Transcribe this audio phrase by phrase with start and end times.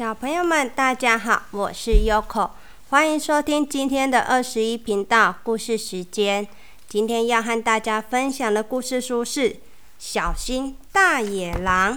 [0.00, 2.52] 小朋友们，大家好，我是 Yoko，
[2.88, 6.48] 欢迎收听今天的二十一频道故事时间。
[6.88, 9.50] 今天要和大家分享的故事书是
[9.98, 11.96] 《小心大野狼》。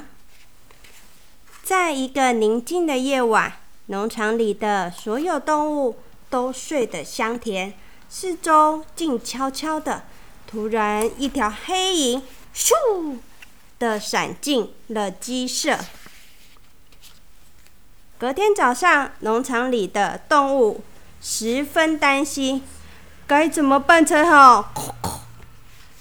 [1.64, 3.54] 在一个宁静的夜晚，
[3.86, 5.96] 农场里的所有动物
[6.30, 7.74] 都睡得香甜，
[8.10, 10.04] 四周静悄悄的。
[10.46, 12.22] 突然，一条黑影
[12.54, 13.18] 咻
[13.80, 15.80] 的闪进了鸡舍。
[18.20, 20.82] 隔天早上，农场里的动物
[21.22, 22.64] 十分担心，
[23.28, 24.72] 该怎么办才好？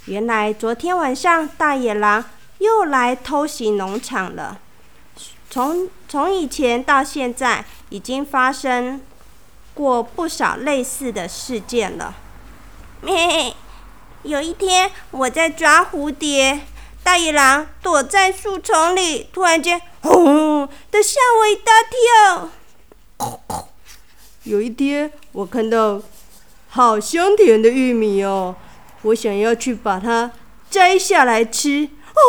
[0.07, 2.25] 原来昨天晚上大野狼
[2.59, 4.59] 又来偷袭农场了。
[5.51, 9.01] 从从以前到现在，已经发生
[9.75, 12.15] 过不少类似的事件了。
[13.01, 13.55] 咩，
[14.23, 16.61] 有一天我在抓蝴蝶。
[17.05, 22.51] 大野狼躲在树丛里，突然间，轰的吓我一大跳。
[24.45, 26.01] 有一天，我看到
[26.69, 28.57] 好香甜的玉米哦，
[29.03, 30.31] 我想要去把它
[30.71, 31.91] 摘下来吃。
[32.15, 32.23] 哦，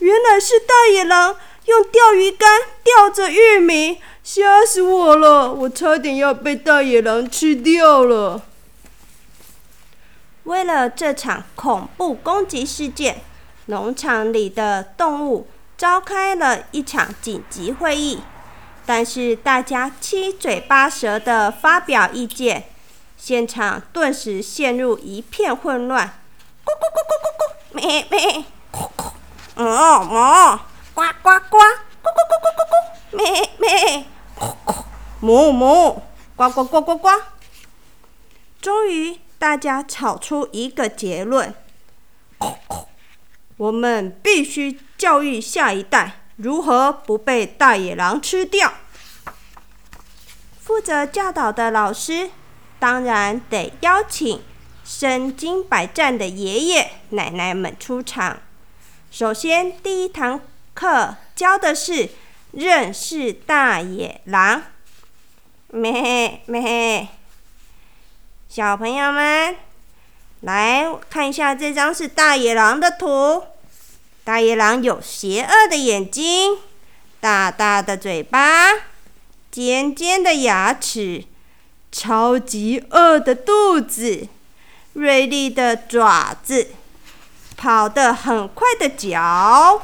[0.00, 1.36] 原来是大野狼
[1.66, 5.52] 用钓鱼竿钓着玉米，吓死我了！
[5.52, 8.42] 我差点要被大野狼吃掉了。
[10.44, 13.22] 为了这场恐怖攻击事件。
[13.66, 18.20] 农场里的动物召开了一场紧急会议，
[18.84, 22.64] 但是大家七嘴八舌的发表意见，
[23.16, 26.20] 现场顿时陷入一片混乱。
[26.64, 29.12] 咕咕咕咕咕咕，咩咩，咕咕，
[29.56, 30.58] 哞哞，
[30.94, 31.58] 呱呱呱，
[32.02, 34.04] 咕咕咕咕咕咕，咩咩，
[34.38, 34.84] 咕咕，
[35.20, 36.00] 哞哞，
[36.36, 37.08] 呱呱呱呱呱。
[38.60, 41.54] 终于，大家吵出一个结论。
[43.60, 48.72] 我们必须教育下一代如何不被大野狼吃掉。
[50.62, 52.30] 负责教导的老师
[52.78, 54.40] 当然得邀请
[54.82, 58.38] 身经百战的爷爷奶奶们出场。
[59.10, 60.40] 首先，第一堂
[60.72, 62.08] 课教的是
[62.52, 64.62] 认识大野狼。
[65.68, 67.08] 咩咩，
[68.48, 69.54] 小朋友们。
[70.42, 73.44] 来看一下这张是大野狼的图。
[74.30, 76.56] 大野狼有邪恶的眼睛、
[77.18, 78.68] 大大的嘴巴、
[79.50, 81.24] 尖尖的牙齿、
[81.90, 84.28] 超级饿的肚子、
[84.92, 86.68] 锐利的爪子、
[87.56, 89.82] 跑得很快的脚。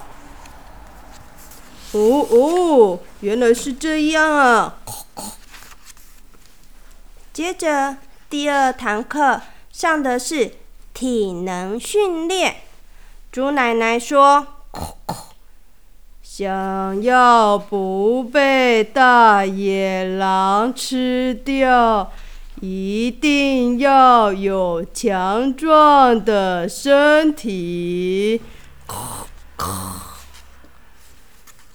[1.91, 4.77] 哦哦，原来是这样啊！
[7.33, 7.97] 接着
[8.31, 9.43] 第二堂课。
[9.73, 10.55] 上的是
[10.95, 12.63] 体能训练。
[13.31, 14.47] 猪奶奶说
[16.23, 22.11] ：“想要不被大野狼吃掉，
[22.61, 28.41] 一定要有强壮的身体。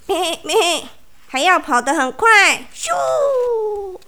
[0.07, 0.55] 咩咩，
[1.27, 3.99] 还要跑得很快，咻！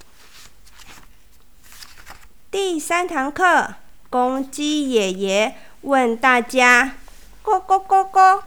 [2.50, 3.75] 第三堂课。”
[4.10, 6.98] 公鸡爷爷问大家
[7.44, 8.42] ：“咕咕咕咕，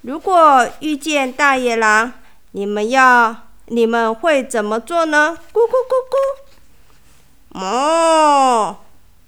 [0.00, 2.14] 如果遇见大野狼，
[2.52, 3.36] 你们要
[3.66, 8.78] 你们会怎么做呢？”“咕咕咕咕，哦，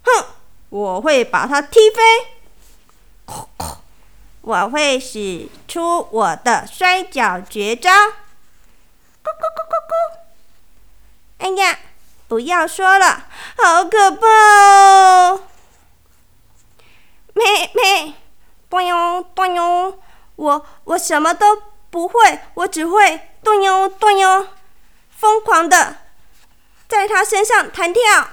[0.05, 0.25] 哼，
[0.71, 2.03] 我会把它踢飞。
[4.41, 7.91] ”“我会使出我的摔跤绝招。
[9.23, 9.93] ”“咕咕咕咕咕，
[11.39, 11.79] 哎呀，
[12.27, 15.43] 不要说了，好可怕哦！”
[17.35, 18.15] 咩咩，
[19.47, 19.99] 哟咚哟，
[20.37, 21.61] 我我什么都
[21.91, 24.49] 不会，我只会咚哟咚哟，
[25.11, 25.97] 疯狂的
[26.89, 28.29] 在他身上弹跳。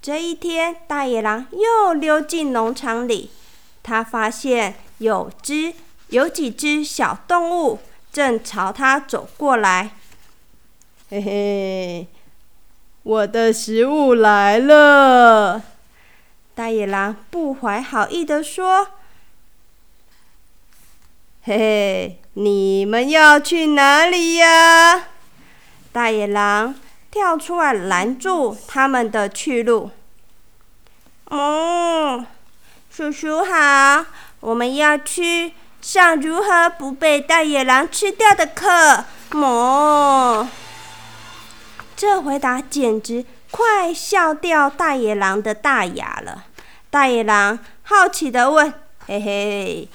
[0.00, 3.30] 这一天，大野狼又溜进农场里，
[3.82, 5.74] 他发现有只
[6.08, 7.80] 有几只小动物
[8.10, 9.90] 正朝他走过来。
[11.10, 12.06] 嘿嘿，
[13.02, 15.62] 我的食物来了。
[16.60, 18.88] 大野狼不怀好意地说
[21.40, 25.06] ：“嘿嘿，你们要去哪里呀？”
[25.90, 26.74] 大野狼
[27.10, 29.90] 跳出来拦住他们的去路。
[31.30, 32.26] 嗯，
[32.90, 34.04] 叔叔好，
[34.40, 39.06] 我们要去上如何不被大野狼吃掉的课。
[39.30, 40.46] 哞，
[41.96, 46.44] 这回答简直快笑掉大野狼的大牙了。
[46.90, 48.74] 大野狼好奇的问
[49.06, 49.88] ：“嘿嘿，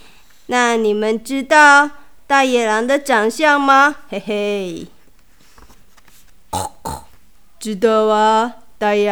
[0.45, 1.89] 那你们知道
[2.25, 3.97] 大野狼的长相吗？
[4.09, 4.87] 嘿嘿，
[7.59, 9.11] 知道啊，大野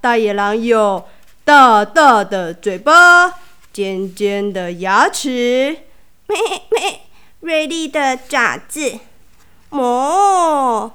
[0.00, 1.06] 大野狼有
[1.44, 3.34] 大大的嘴巴，
[3.72, 5.78] 尖尖的牙齿，
[6.26, 6.36] 咩
[6.70, 7.00] 咩，
[7.38, 8.98] 锐利的爪子，
[9.70, 10.90] 哞，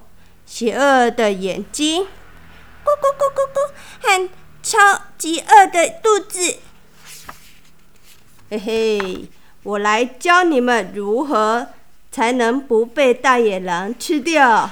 [0.46, 2.08] 邪恶的眼睛，咕
[3.00, 3.72] 咕咕咕咕，
[4.02, 4.30] 和
[4.66, 6.58] 超级饿的肚子。
[8.50, 9.30] 嘿嘿，
[9.62, 11.68] 我来教你们如何
[12.12, 14.72] 才能不被大野狼吃掉。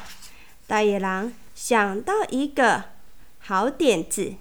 [0.66, 2.86] 大野狼想到一个
[3.38, 4.34] 好点子，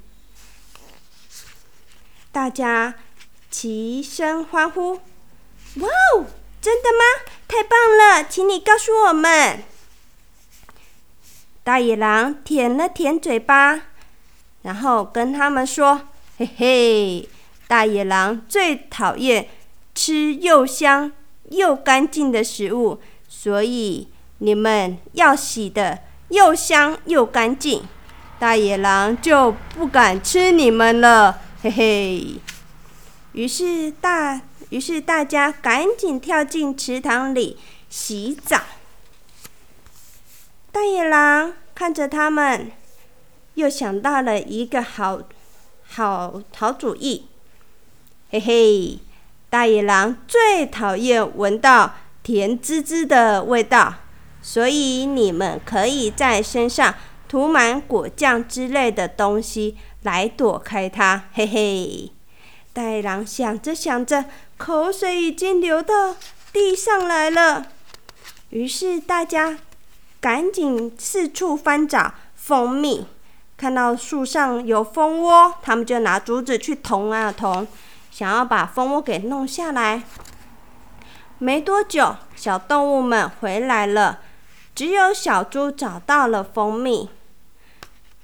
[2.33, 2.95] 大家
[3.51, 4.95] 齐声欢呼
[5.77, 6.25] ：“哇哦，
[6.63, 7.35] 真的吗？
[7.47, 8.25] 太棒了！
[8.27, 9.63] 请你告诉我们。”
[11.63, 13.83] 大野狼舔了舔嘴巴，
[14.63, 16.03] 然后跟他们说
[16.39, 17.29] ：“嘿嘿，
[17.69, 19.49] 大野狼最讨厌
[19.95, 21.13] 吃又香
[21.51, 25.99] 又干净的食物，所以你们要洗的
[26.29, 27.83] 又香又干净，
[28.39, 32.27] 大野狼就不敢吃你们了。”嘿嘿。
[33.33, 38.61] 于是大，于是大家赶紧跳进池塘里洗澡。
[40.71, 41.55] 大野狼。
[41.75, 42.71] 看着他们，
[43.55, 45.21] 又想到了一个好
[45.85, 47.27] 好好主意。
[48.31, 48.99] 嘿嘿，
[49.51, 53.95] 大野狼最讨厌闻到甜滋滋的味道，
[54.41, 56.95] 所以你们可以在身上
[57.29, 61.25] 涂满果酱之类的东西来躲开它。
[61.33, 62.11] 嘿嘿，
[62.73, 64.25] 大野狼想着想着，
[64.57, 66.17] 口水已经流到
[66.53, 67.67] 地上来了。
[68.51, 69.59] 于是大家。
[70.23, 73.05] 赶紧四处翻找蜂蜜，
[73.63, 77.65] 看到树上有蜂窝，他们就拿竹子去捅啊捅，
[78.11, 80.03] 想要把蜂窝给弄下来。
[81.39, 84.19] 没多久，小动物们回来了，
[84.75, 87.09] 只有小猪找到了蜂蜜。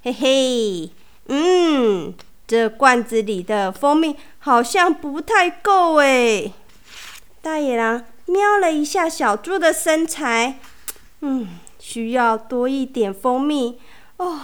[0.02, 0.90] 嘿嘿，
[1.28, 2.12] 嗯，
[2.44, 6.52] 这罐子里的蜂蜜好像不太够诶。
[7.40, 10.58] 大野狼瞄了一下小猪的身材，
[11.20, 11.46] 嗯。
[11.78, 13.80] 需要多一点蜂蜜
[14.16, 14.40] 哦。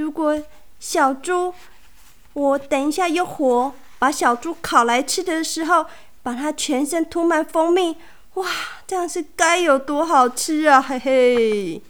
[0.00, 0.42] 如果
[0.78, 1.52] 小猪，
[2.32, 5.84] 我等一下用火把小猪烤来吃的时候，
[6.22, 7.94] 把它全身涂满蜂蜜，
[8.34, 8.48] 哇，
[8.86, 10.80] 这样是该有多好吃啊！
[10.88, 11.82] 嘿嘿。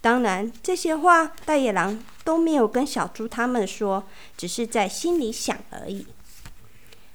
[0.00, 4.02] 当然，这些话大野狼都没有跟小猪他们说，
[4.36, 6.06] 只是在心里想而已。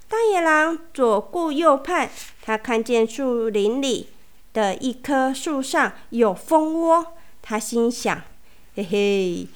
[0.07, 2.11] 大野狼左顾右盼，
[2.43, 4.09] 他看见树林里。
[4.53, 7.13] 的一棵树上有蜂窝，
[7.43, 8.23] 他心想
[8.73, 9.47] ：“嘿嘿，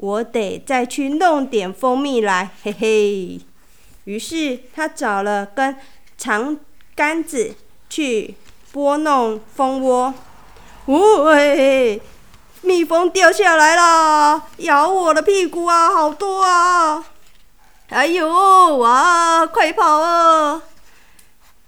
[0.00, 3.40] 我得再去弄点蜂蜜来。”嘿嘿，
[4.04, 5.76] 于是他找了根
[6.16, 6.56] 长
[6.96, 7.54] 杆子
[7.90, 8.34] 去
[8.72, 10.14] 拨弄蜂窝。
[10.86, 12.00] 喂，
[12.62, 17.04] 蜜蜂掉下来了，咬我的屁股啊，好多啊！
[17.90, 20.62] 哎呦，哇，快跑啊！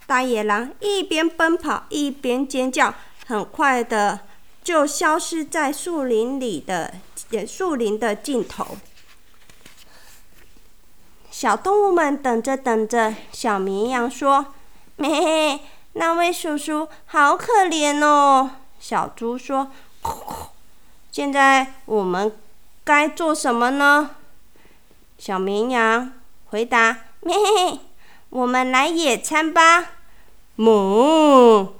[0.07, 2.95] 大野狼一边奔跑一边尖叫，
[3.27, 4.21] 很快的
[4.65, 6.95] 就消失在树林里的
[7.47, 8.77] 树林的尽头。
[11.31, 14.55] 小动物们等着等着，小绵羊说
[14.97, 15.61] ：“咩，
[15.95, 19.73] 那位叔叔好可怜哦。”小猪说
[21.11, 22.37] ：“现在我们
[22.85, 24.11] 该做什么呢？”
[25.19, 26.13] 小绵羊
[26.51, 27.35] 回答：“咩，
[28.31, 29.93] 我们来野餐吧。”
[30.59, 31.73] 哞，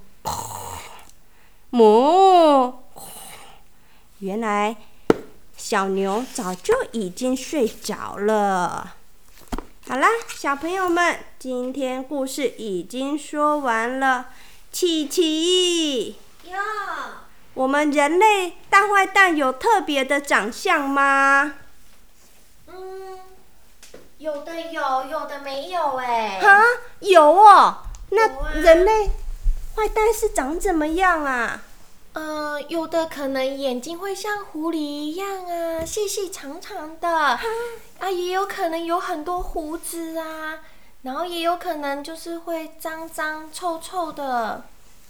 [1.71, 2.75] 哞！
[4.21, 4.77] 原来
[5.73, 8.93] 小牛早就已经睡着了。
[9.89, 14.27] 好啦，小朋友们，今天故事已经说完了。
[14.71, 16.59] 琪琪，哟，
[17.55, 21.55] 我们人类大坏蛋有特别的长相吗？
[22.67, 23.21] 嗯，
[24.19, 26.39] 有的有，有的没有哎。
[26.39, 26.61] 哈，
[27.01, 27.79] 有哦。
[28.11, 29.07] 那人类
[29.75, 31.63] 坏蛋是长怎么样啊？
[32.15, 37.41] 嗯，有的可能眼睛会像狐狸一样啊，细细长长的啊，
[38.11, 40.61] 也有可能有很多胡子啊，
[41.03, 44.65] 然后也有可能就是会脏脏臭臭的。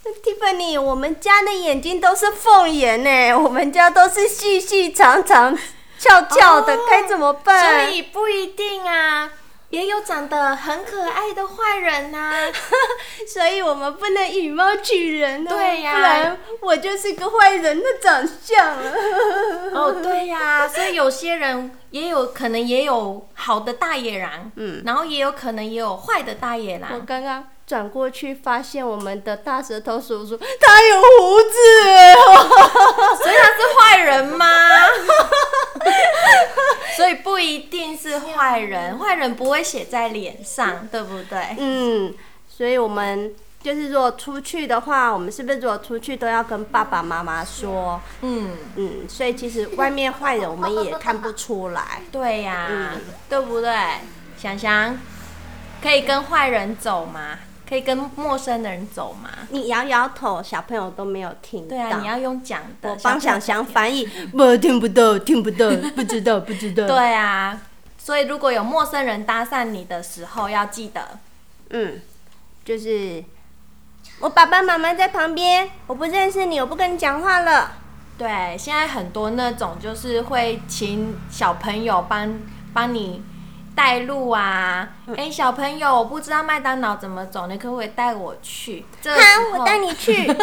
[0.05, 5.57] Tiffany，我们家的眼睛都是凤眼呢，我们家都是细细长长、
[5.99, 7.85] 翘翘的，该怎么办？
[7.85, 9.31] 所以不一定啊。
[9.73, 12.31] 也有长得很可爱的坏人呐，
[13.27, 18.93] 所以我们不能以貌取人哦，对呀，不然我就是个坏人的长相了
[19.73, 26.91] 哦，对呀，所以有些人也有可能也有好的大野狼，嗯，然后也有可能也有坏的大野狼。
[26.95, 27.43] 我刚刚。
[27.73, 32.13] 转过去发现我们的大舌头叔叔他有胡子哎，
[33.17, 34.47] 所以他是坏人吗？
[36.95, 41.57] 所以不一定是坏人，坏人不会写在脸上，对不对？
[41.59, 42.13] 嗯，
[42.47, 47.99] 所以我们就是如果出去的话，我们是不是如果出去都要跟爸爸妈妈说？
[48.21, 52.03] 嗯，嗯，所以其实外面坏人我们也看不出来。
[52.13, 53.01] 对呀、嗯
[53.31, 53.73] 对不对？
[54.37, 55.01] 想想
[55.83, 57.39] 可以跟坏人走吗？
[57.69, 59.31] 可以跟陌生人走吗？
[59.51, 61.69] 你摇摇头，小朋友都没有听到。
[61.69, 62.91] 对啊，你要用讲的。
[62.91, 67.61] 我帮想想翻译，我听不到，听不到， 不知道，不知道。，对啊，
[67.99, 71.19] 所以如果有陌生人搭讪你的时候，要记得，
[71.71, 72.01] 嗯，
[72.65, 73.25] 就是
[74.21, 77.73] 我爸爸妈妈在旁边，我不认识你，我不跟你讲话了。
[78.19, 82.39] 对，现在很多那种就是会请小朋友帮
[82.75, 83.23] 帮你
[83.75, 84.89] 带路啊。
[85.07, 88.85] 嗯哎、小朋友，我不知道麦当劳怎么走，你可不可以带我去？
[89.01, 90.27] 这好我带你去。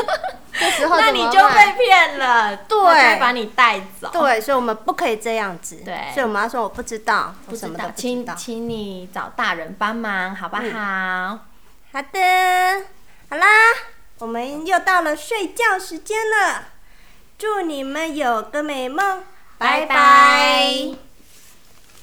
[0.52, 4.10] 这时候那你就被骗了，对他把你带走。
[4.12, 5.78] 对，所以我们不可以这样子。
[5.86, 8.26] 对所以我们要说我不知道，不知道，请。
[8.36, 11.40] 请你找大人帮忙，好不好？
[11.92, 12.86] 好的，
[13.30, 13.46] 好啦，
[14.18, 16.66] 我们又到了睡觉时间了，
[17.38, 19.24] 祝你们有个美梦，
[19.58, 21.09] 拜拜拜